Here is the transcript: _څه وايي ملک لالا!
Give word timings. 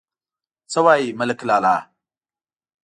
_څه 0.71 0.79
وايي 0.85 1.07
ملک 1.19 1.39
لالا! 1.49 1.75